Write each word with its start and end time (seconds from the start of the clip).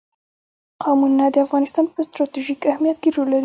قومونه 0.83 1.25
د 1.31 1.35
افغانستان 1.45 1.85
په 1.93 1.99
ستراتیژیک 2.07 2.59
اهمیت 2.71 2.97
کې 3.01 3.09
رول 3.15 3.27
لري. 3.31 3.39